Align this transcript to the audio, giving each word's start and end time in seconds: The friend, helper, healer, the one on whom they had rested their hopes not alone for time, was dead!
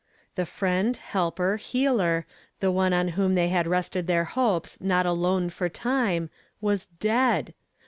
The 0.33 0.47
friend, 0.47 0.97
helper, 0.97 1.57
healer, 1.57 2.25
the 2.59 2.71
one 2.71 2.91
on 2.91 3.09
whom 3.09 3.35
they 3.35 3.49
had 3.49 3.67
rested 3.67 4.07
their 4.07 4.25
hopes 4.25 4.81
not 4.81 5.05
alone 5.05 5.51
for 5.51 5.69
time, 5.69 6.31
was 6.59 6.87
dead! 6.87 7.53